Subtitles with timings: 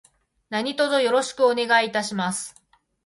[0.49, 2.55] 何卒よろしくお願いいたします。